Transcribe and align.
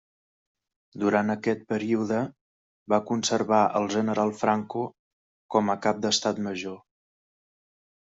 Durant 1.03 1.29
aquest 1.33 1.61
període, 1.73 2.23
va 2.95 3.01
conservar 3.11 3.61
al 3.83 3.87
general 3.99 4.35
Franco 4.43 4.85
com 5.57 5.75
a 5.75 5.81
cap 5.89 6.05
d'Estat 6.09 6.47
Major. 6.51 6.87